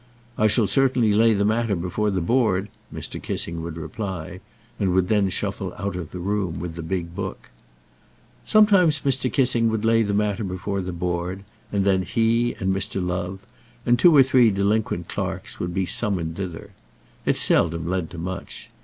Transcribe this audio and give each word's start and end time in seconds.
"I 0.35 0.47
shall 0.47 0.65
certainly 0.65 1.13
lay 1.13 1.35
the 1.35 1.45
matter 1.45 1.75
before 1.75 2.09
the 2.09 2.21
Board," 2.21 2.69
Mr. 2.91 3.21
Kissing 3.21 3.61
would 3.61 3.77
reply, 3.77 4.39
and 4.79 4.95
would 4.95 5.09
then 5.09 5.29
shuffle 5.29 5.75
out 5.77 5.95
of 5.95 6.09
the 6.09 6.17
room 6.17 6.59
with 6.59 6.73
the 6.73 6.81
big 6.81 7.13
book. 7.13 7.51
Sometimes 8.43 9.01
Mr. 9.01 9.31
Kissing 9.31 9.69
would 9.69 9.85
lay 9.85 10.01
the 10.01 10.15
matter 10.15 10.43
before 10.43 10.81
the 10.81 10.91
Board, 10.91 11.43
and 11.71 11.83
then 11.85 12.01
he, 12.01 12.55
and 12.55 12.75
Mr. 12.75 12.99
Love, 12.99 13.45
and 13.85 13.99
two 13.99 14.15
or 14.17 14.23
three 14.23 14.49
delinquent 14.49 15.07
clerks 15.07 15.59
would 15.59 15.71
be 15.71 15.85
summoned 15.85 16.35
thither. 16.35 16.71
It 17.27 17.37
seldom 17.37 17.87
led 17.87 18.09
to 18.09 18.17
much. 18.17 18.71